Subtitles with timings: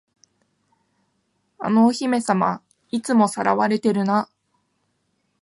[1.59, 4.31] あのお姫様、いつも掠われてるな。